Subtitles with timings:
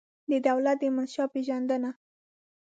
[0.29, 1.91] د دولت د منشا پېژندنه